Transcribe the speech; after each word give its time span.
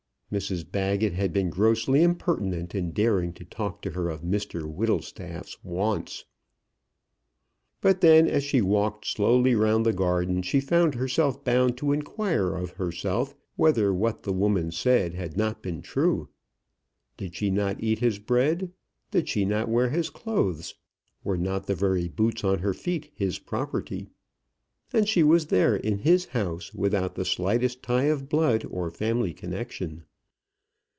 Mrs 0.31 0.71
Baggett 0.71 1.11
had 1.11 1.33
been 1.33 1.49
grossly 1.49 2.01
impertinent 2.03 2.73
in 2.73 2.91
daring 2.93 3.33
to 3.33 3.43
talk 3.43 3.81
to 3.81 3.91
her 3.91 4.07
of 4.09 4.21
Mr 4.21 4.61
Whittlestaff's 4.63 5.61
wants. 5.61 6.23
But 7.81 7.99
then, 7.99 8.29
as 8.29 8.41
she 8.41 8.61
walked 8.61 9.05
slowly 9.05 9.55
round 9.55 9.85
the 9.85 9.91
garden, 9.91 10.41
she 10.41 10.61
found 10.61 10.95
herself 10.95 11.43
bound 11.43 11.75
to 11.79 11.91
inquire 11.91 12.55
of 12.55 12.69
herself 12.71 13.35
whether 13.57 13.93
what 13.93 14.23
the 14.23 14.31
woman 14.31 14.71
said 14.71 15.13
had 15.15 15.35
not 15.35 15.61
been 15.61 15.81
true. 15.81 16.29
Did 17.17 17.35
she 17.35 17.49
not 17.51 17.83
eat 17.83 17.99
his 17.99 18.17
bread; 18.17 18.71
did 19.11 19.27
she 19.27 19.43
not 19.43 19.67
wear 19.67 19.89
his 19.89 20.09
clothes; 20.09 20.75
were 21.25 21.37
not 21.37 21.67
the 21.67 21.75
very 21.75 22.07
boots 22.07 22.41
on 22.45 22.59
her 22.59 22.73
feet 22.73 23.11
his 23.13 23.37
property? 23.37 24.07
And 24.93 25.09
she 25.09 25.23
was 25.23 25.47
there 25.47 25.75
in 25.75 25.97
his 25.97 26.27
house, 26.27 26.73
without 26.73 27.15
the 27.15 27.25
slightest 27.25 27.83
tie 27.83 28.05
of 28.05 28.29
blood 28.29 28.63
or 28.69 28.89
family 28.89 29.33
connection. 29.33 30.05